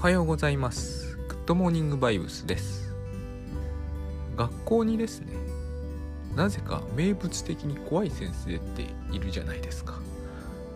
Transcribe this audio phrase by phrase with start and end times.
[0.00, 1.18] はようございます。
[1.28, 2.90] グッドモーニングバイブスです。
[4.34, 5.34] 学校にですね
[6.34, 10.00] なぜか名物的に怖い先生っているじゃないですか。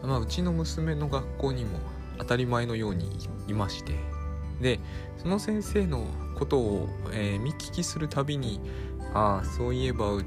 [0.03, 1.79] まあうちの娘の学校にも
[2.19, 3.09] 当たり前のように
[3.49, 3.95] いまして。
[4.61, 4.79] で
[5.17, 6.05] その先生の
[6.39, 8.61] ことを、えー、見聞きするたびに
[9.15, 10.19] ああそういえば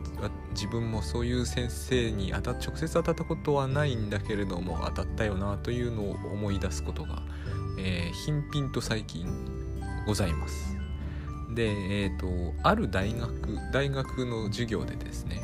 [0.53, 7.21] 自分もそういう先生に当た直接当たったことはないんだけれども当たったよなというのを思い出すことが、
[7.77, 9.27] えー、頻々と最近
[10.05, 10.77] ございます。
[11.53, 15.41] で、えーと、ある大学大学の授業でですね、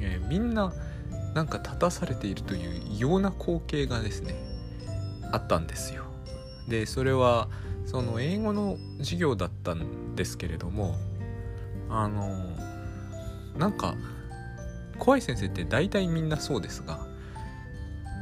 [0.00, 0.72] えー、みんな
[1.34, 4.34] なんか立たされているという異様な光景がですね
[5.32, 6.04] あったんですよ。
[6.68, 7.48] でそれは
[7.84, 10.96] その英語の授業だったんですけれども
[11.88, 12.26] あの
[13.56, 13.94] なんか
[14.98, 17.06] 怖い先生って大体みんなそうですが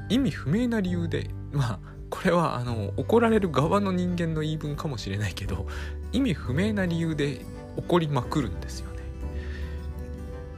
[0.08, 5.66] 意味不明な理由でまあこれはあの怒られる側の人間の言い分かもしれないけど
[6.12, 7.41] 意味不明な理由で
[7.77, 9.02] 怒りまくるんですよね。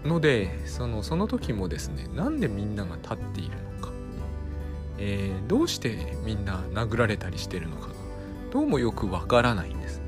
[0.05, 3.93] のでそのその時もですねなんでみんなが立っているのか、
[4.99, 7.95] えー、どうしてみんな殴られたりしてるのかが
[8.53, 10.05] どうもよくわからないんですね。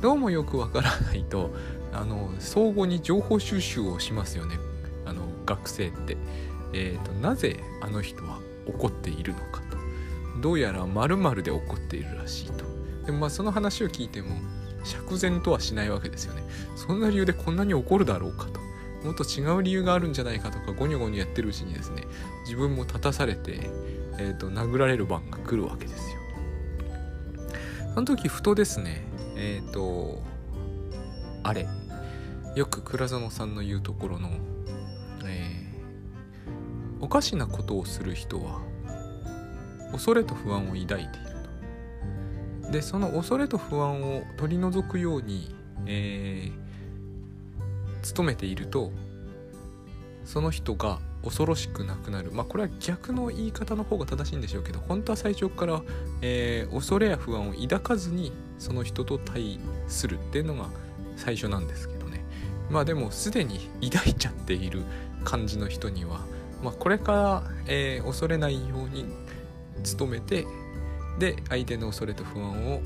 [0.00, 1.50] どうもよくわからないと
[1.92, 4.56] あの相互に情報収集をしますよね
[5.06, 6.16] あの学生って。
[6.74, 9.73] えーと、なぜあの人は怒っているのかと
[10.40, 12.64] どうやら〇〇で怒っているらしいと。
[13.06, 14.36] でもまあその話を聞いても
[14.84, 16.42] 釈然とはしないわけですよね。
[16.76, 18.64] そんな理由でこんなに怒るだろうかと。
[19.04, 22.04] もっと違う理由があるんじゃないかとかゴニョゴニョやってるうちにですね
[22.44, 23.68] 自分も立たされて、
[24.18, 26.18] えーと、殴られる番が来るわけですよ。
[27.94, 29.04] その時ふとですね
[29.36, 30.22] えっ、ー、と
[31.42, 31.68] あれ
[32.56, 34.30] よく倉園さんの言うところの、
[35.26, 38.62] えー、おかしなことをする人は
[39.94, 41.08] 恐れと不安を抱いている
[42.64, 42.70] と。
[42.72, 45.54] でその恐れと不安を取り除くように、
[45.86, 48.90] えー、努めていると
[50.24, 52.32] その人が恐ろしくなくなる。
[52.32, 55.82] まあこれは逆の言い方の方が正しいんでしょうけど本当は最初から、
[56.20, 60.66] えー、恐れや不安を抱かずにその人と対するっていうのが
[61.16, 62.24] 最初なんですけどね。
[62.70, 64.82] まあでもすでに抱いちゃっている
[65.22, 66.20] 感じの人には、
[66.62, 69.06] まあ、これから、えー、恐れないように
[69.98, 70.46] 努めて
[71.18, 72.80] で相手の恐れと不安を、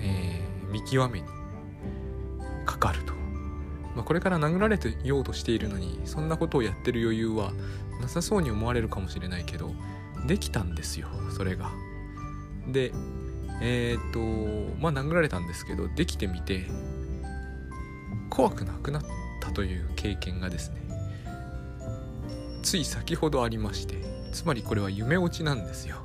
[0.00, 1.26] えー、見極めに
[2.64, 3.12] かかると、
[3.94, 7.52] まあ、これから殴られてようとしているのにそんなことをやってる余裕は
[8.00, 9.72] なさそうに思われるかもしれないけど
[10.26, 11.70] できたんですよそれが。
[12.68, 12.92] で
[13.62, 14.18] えっ、と
[14.80, 16.66] まあ殴られたんですけどできてみて
[18.28, 19.02] 怖くなくなっ
[19.40, 20.82] たという経験がですね
[22.62, 23.94] つい先ほどありまして
[24.32, 25.96] つまりこれは夢落ちなんですよ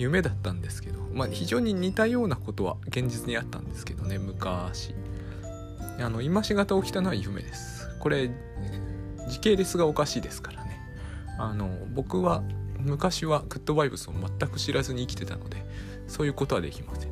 [0.00, 4.94] 夢だったんですけどまあ非常に似たようなことは現実にあったんですけどね昔。
[5.98, 7.86] あの今しがた起きたのは夢です。
[7.98, 8.30] これ
[9.28, 10.80] 時系列がおかしいですからね。
[11.38, 12.42] あの僕は
[12.78, 15.62] 昔はグッドバイブスを全く知らずに生きてたので
[16.08, 17.10] そういうことはできません。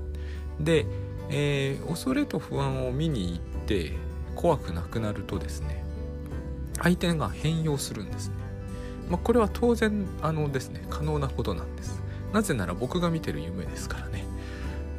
[0.64, 0.86] で、
[1.28, 3.92] えー、恐れと不安を見に行って
[4.34, 5.84] 怖くなくなるとですね
[6.82, 8.34] 相手が変容するんですね、
[9.10, 11.97] まあ、これは当然あのですね可能なことなんです。
[12.32, 14.24] なぜなら僕が見てる夢ですからね。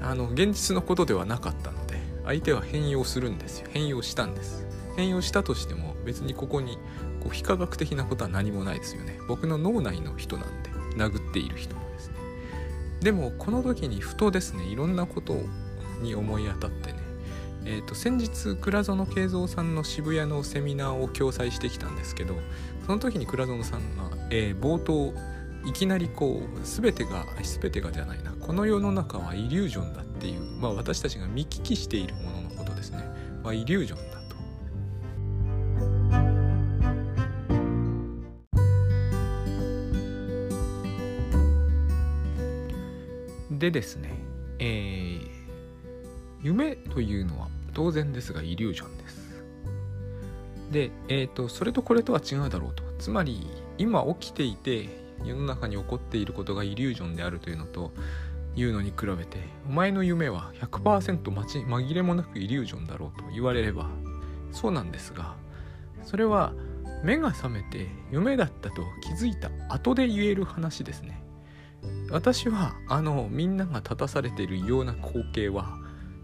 [0.02, 3.68] あの現実のことではなかったので相手は変容するんですよ。
[3.72, 4.66] 変容したんです。
[4.96, 6.78] 変容したとしても別にここに
[7.22, 9.20] こう非科学的なことは何もないですよね。
[9.28, 12.16] 僕の脳内の人なんで殴っている人もですね。
[13.02, 15.38] でもこの時にふとですねいろんなこと
[16.02, 17.10] に思い当たってね。
[17.66, 22.36] えーと、先日倉園慶三さんの渋谷のセミナーを共催してきたんですけど
[22.86, 25.14] その時に倉園さんが、えー、冒頭
[25.70, 33.08] いきなりこう全てが全てがじゃないなこの世の中はイリュージョンだっていう、まあ、私たちが見聞きしているもののことですね、
[33.44, 34.20] まあ、イリュージョンだ
[43.52, 43.60] と。
[43.60, 44.16] でですね、
[44.58, 45.30] えー、
[46.42, 49.44] 夢というのは当然ですがイリュージョンです。
[50.72, 52.82] で、えーと、それとこれとは違うだろうと。
[52.98, 53.46] つまり
[53.78, 57.92] 今起きていて世の中に起こっていることがイリュージョンであるというのと
[58.56, 59.38] いうのに比べて
[59.68, 63.88] お前の夢は100%まち紛れもなくイリュージョンだろうと言われれば
[64.52, 65.36] そうなんですが
[66.04, 66.54] それは
[67.04, 71.24] 目が覚めて夢だったと気づいた後で言える話ですね。
[72.12, 75.78] 私はあのみんなが立たされている異様な光景は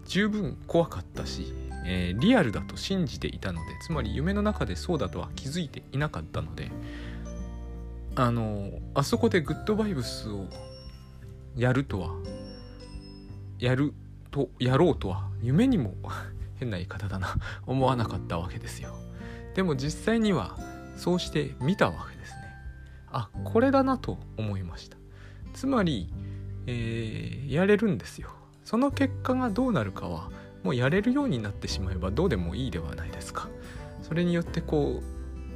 [0.04, 1.54] 十分怖かったし、
[1.86, 6.70] えー、リアルだと信じていたのでつまり夢の中でそうだとは気づいていなかったので
[8.18, 10.46] あのあそこでグッドバイブスを
[11.54, 12.10] やるとは
[13.58, 13.92] やる
[14.30, 15.94] とやろうとは夢にも
[16.56, 17.36] 変な言い方だな
[17.66, 18.96] 思わなかったわけですよ。
[19.54, 20.56] でも実際には
[20.96, 22.36] そうして見たわけですね。
[23.08, 24.96] あこれだなと思いました。
[25.52, 26.10] つまり、
[26.66, 28.30] えー、やれるんですよ。
[28.64, 30.30] その結果がどうなるかは
[30.64, 33.48] もうやれるようになってしまえばどうでもいいではないですか。
[34.00, 35.04] それによってこう、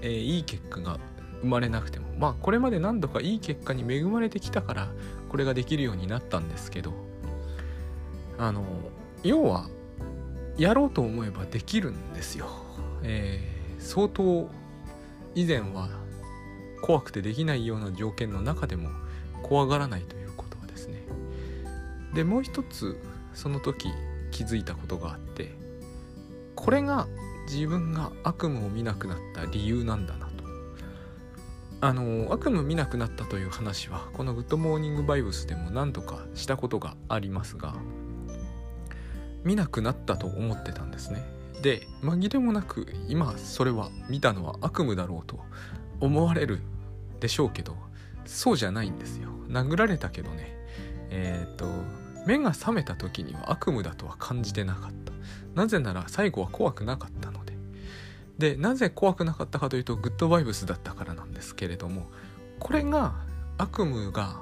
[0.03, 0.99] えー、いい結果が
[1.41, 2.07] 生まれなくても。
[2.19, 4.89] まあこれまで何度かいい結果に恵まれてきたから
[5.29, 7.11] これができるようになったんですけど。
[8.41, 8.65] あの
[9.23, 9.69] 要は
[10.57, 12.49] やろうと思えばできるんですよ、
[13.03, 14.49] えー、相当
[15.35, 15.91] 以前は
[16.81, 18.89] 怖くてできないような条件の中でも
[19.43, 21.03] 怖がらないということはですね。
[22.15, 22.99] でもう一つ
[23.35, 23.91] その時
[24.31, 25.55] 気づいたことがあって
[26.57, 27.07] これが
[27.47, 30.30] 自分が悪夢を見なくなった理由なんだな。
[31.83, 37.75] あの悪夢見なくなったという話はこの「グッドモーニングバイブス」でも何度かしたことがありますが
[39.45, 41.25] 見なくなったと思ってたんですね。
[41.63, 45.41] で紛れもなく今それは見たのは悪夢だろうと
[46.01, 46.61] 思われる
[47.21, 47.77] でしょうけど
[48.25, 49.31] そうじゃないんですよ。
[49.49, 50.57] 殴られたけどね。
[51.11, 51.67] えっ、と
[52.27, 55.13] 目が覚めた時には悪夢だとは感じてなかった。
[55.55, 57.40] なぜなら最後は怖くなかったの。
[58.41, 62.11] でなぜ怖くなかったかというとグッドバイブスだったからなんですけれども
[62.59, 63.15] これが
[63.59, 64.41] 悪夢が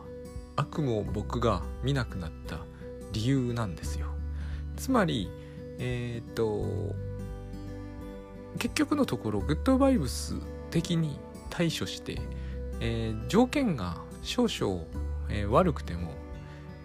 [0.56, 2.60] 悪夢を僕が見なくなった
[3.12, 4.06] 理由なんですよ。
[4.76, 5.30] つまり
[5.78, 6.94] えっ、と
[8.58, 10.34] 結局のところグッドバイブス
[10.70, 11.18] 的に
[11.50, 12.20] 対処して、
[12.80, 14.82] えー、条件が少々、
[15.28, 16.12] えー、悪くても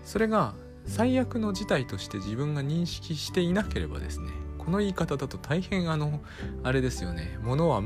[0.04, 0.54] それが
[0.86, 4.30] 最悪の事態として自分が認識していなければですね
[4.65, 6.21] この言い方だと大変あの
[6.63, 7.38] あれですよね。
[7.42, 7.81] ものは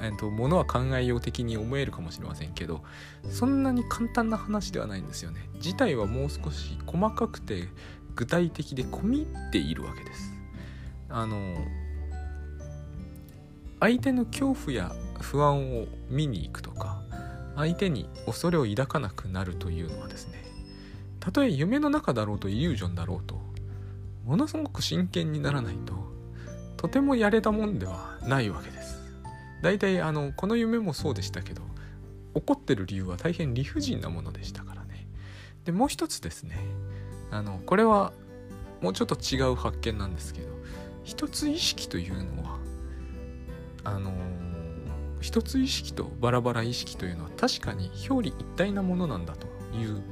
[0.00, 2.82] えっと、ものは考えよう的に思えるかもしれませんけど
[3.30, 5.48] そんなに簡単な話ではないんですよね。
[5.60, 7.68] 事態はもう少し細かくて
[8.16, 10.32] 具体的で込み入っているわけです。
[11.08, 11.36] あの
[13.80, 17.02] 相手の恐怖や不安を見に行くとか
[17.56, 20.42] 相手に恐れを抱かなくなるというのはですね
[21.20, 23.40] たとえ夢の中だろうとイリュージョンだろうと
[24.24, 25.94] ものすごく真剣にならないと
[26.76, 29.00] とてもやれたもんではないわけです。
[29.62, 31.62] 大体あのこの夢もそうでしたけど
[32.34, 35.06] 怒ってる理由は大変理不尽なものでしたからね。
[35.64, 36.58] でもう一つですね。
[37.30, 38.12] あのこれは
[38.80, 40.48] もうちょっと違う発見なんですけど
[41.04, 42.58] 一つ意識というのは
[43.84, 44.12] あの
[45.20, 49.46] 一つ意識とバラバラ意識というのは確かに表裏一体なものなんだと
[49.76, 50.02] いう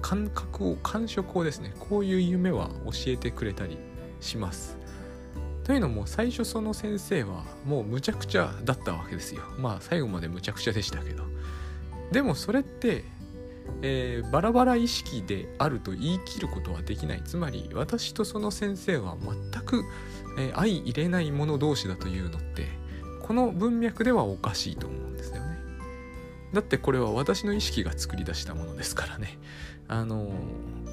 [0.00, 3.78] 感覚を感触をですねこういう夢は教えてくれたり
[4.20, 4.78] します。
[5.64, 9.42] というのも最初その先生はもうむちゃくちゃだったわけですよ。
[9.58, 11.24] まあ最後までむちゃくちゃでしたけど。
[12.10, 13.04] でもそれって
[13.82, 17.22] えー、バラバラ意識であると言い切ることはできない。
[17.24, 19.16] つまり私とその先生は
[19.52, 19.84] 全く、
[20.38, 22.66] えー、相入れない者同士だというのって
[23.22, 25.49] この文脈ではおかしいと思うんですよね。
[26.52, 29.38] だってこれは私の意識が作り出したものですからね。
[29.88, 30.30] あの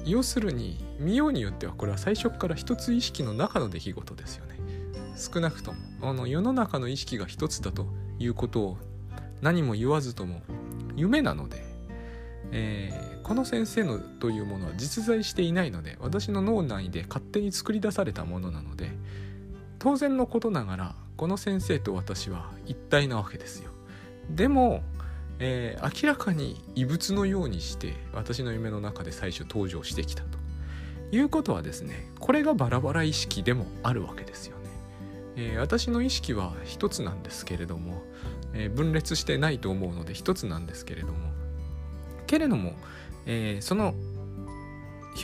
[0.04, 4.58] 要するに見ようによってはこれは最初から一つ意識の中の出来事ですよね。
[5.16, 7.86] 少なくともあの世の中の意識が一つだと
[8.18, 8.78] いうことを
[9.40, 10.42] 何も言わずとも
[10.96, 11.68] 夢なので
[12.50, 18.90] えー、この先生のというものは実在していないので私の脳内で勝手に作り出されたものなので
[19.78, 23.70] 当然のことながらこの先生と私は一体なわけですよ。
[24.30, 24.82] でも、
[25.40, 30.38] えー、明らかに異物のようにして私の夢の中で最初登場してきたと。
[31.10, 34.64] いうことはですねこれがバラバラ意識でもあるわけですよね、
[35.36, 38.02] えー、私の意識は一つなんですけれども、
[38.52, 41.14] え分裂してないと思うので一つなんですけれども。
[42.26, 42.74] けれども、
[43.24, 43.94] えー、その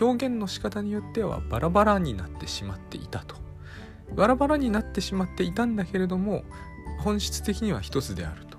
[0.00, 3.37] 表現の仕方によってはバラバラになってしまっていたと。
[4.14, 6.44] バラバラになってしまっていたんだけれども
[7.00, 8.53] 本質的には一つであると。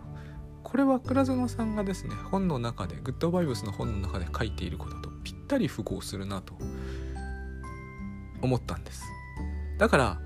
[0.66, 6.56] これは倉園さんがですね本の中でグッドバイブスの本の中で書いていることとぴったり符合するなと
[8.42, 9.04] 思ったんです。
[9.78, 10.20] だから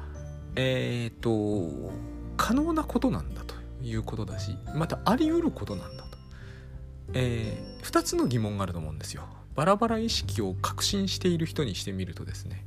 [0.55, 1.91] えっ、と
[2.37, 3.53] 可能なことなんだと
[3.83, 6.17] いうことだしまたあり得ることなんだと。
[7.13, 9.23] えー、2つの疑問があると思うんですよ。
[9.55, 12.63] バラバラ意識を確信している人にしてみるとですね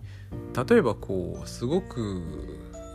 [0.69, 2.23] 例えばこうすごく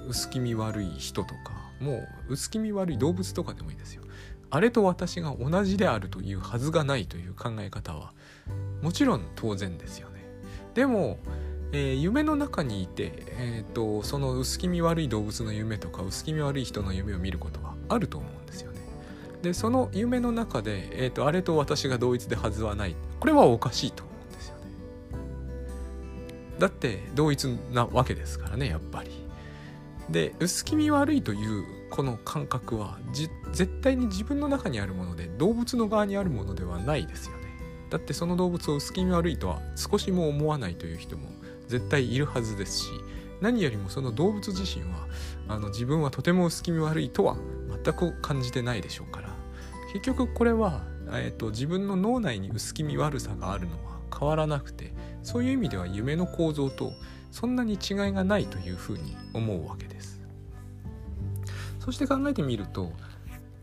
[0.08, 1.94] 薄気味悪い人とかも
[2.30, 4.04] う薄気味悪い動物とかでもいいですよ。
[4.50, 8.14] あれと私が同じであるというはずがないという考え方は
[8.82, 10.26] もちろん当然ですよね。
[10.74, 11.18] でも、
[11.74, 18.80] えー、夢の中にいて、えーとその薄気味悪い動物の夢とか薄気味悪い人の夢を見ることはあると思うんですよね。
[19.42, 22.96] でその夢の中で、えーと、あれと私が同一ではずはない。
[23.20, 24.62] これはおかしいと思うんですよね。
[26.60, 29.12] だって同一なわけですからねやっぱり。
[30.10, 32.98] で薄気味悪いというこの感覚は
[33.52, 37.44] 絶対に自分の中にあるもので動物の側にあるものではないですよね。
[37.90, 41.30] だってその動物を薄気味悪いとは少しも思わないという人も
[41.68, 42.90] 絶対いるはずですし
[43.40, 45.08] 何よりもその動物自身は
[45.48, 47.38] あの自分はとても薄気味悪いとは
[47.84, 49.48] 全く感じてないでしょうから。
[49.94, 56.92] 結局これは、えーと、自分の脳内に薄気味悪さがあるのは変わらなくてそういう意味では夢の構造と
[57.32, 57.78] そんなに違い
[58.12, 60.17] がないというふうに思うわけです。
[61.88, 62.92] そして考えてみると、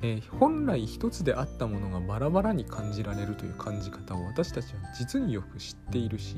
[0.01, 6.37] えー、本来一つであったものがバラバラに感じられるという感じ方を私たちは実によく知っているし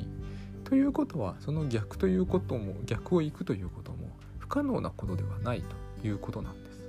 [0.64, 5.62] ということはその逆ということも逆をいくということも不可能なことではない
[6.00, 6.80] ということなんです。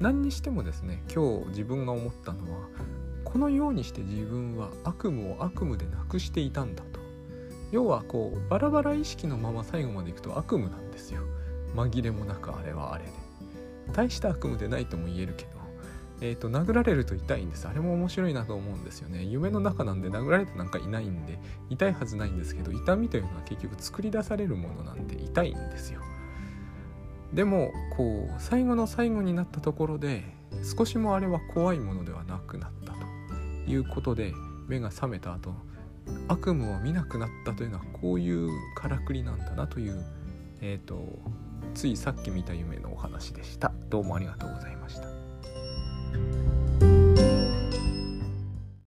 [0.00, 2.68] 何にしてもですね今日自分が思ったのは
[3.24, 7.00] このようにして自分は悪夢を悪夢でなくしていたんだと。
[7.72, 11.22] 要はこうバラバラ意識のまま最後までいくと悪夢なんですよ。
[11.74, 13.23] 紛れもなくあれはあれで。
[13.92, 15.54] 大した悪夢でないとも言えるけど
[16.20, 17.66] えーと、殴られると痛いんです。
[17.68, 19.24] あれも面白いなと思うんですよね。
[19.24, 21.38] 夢の中なんで殴られてなんかいないんで
[21.70, 26.00] 痛いはずないんですけど痛みというのは結局作り出されるものなんで痛いんですよ。
[27.32, 30.22] でもこう最後の最後になったところで
[30.62, 34.32] 少しもあれは怖いものではなくなったということで
[34.68, 35.52] 目が覚めた後
[36.28, 40.04] 悪夢を見なくなったというのはこういうからくりなんだなという
[40.60, 41.18] えっ、ー、と
[41.74, 43.72] ついさっき見た夢のお話でした。
[43.88, 45.13] どうもありがとうございました。